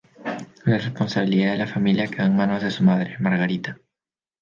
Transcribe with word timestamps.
La 0.65 0.79
responsabilidad 0.79 1.51
de 1.51 1.57
la 1.59 1.67
familia 1.67 2.07
quedó 2.07 2.25
en 2.25 2.35
manos 2.35 2.63
de 2.63 2.71
su 2.71 2.81
madre, 2.83 3.17
Margarita. 3.19 3.77